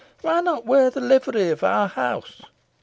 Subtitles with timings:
[0.23, 2.41] Why not wear the livery of our house?"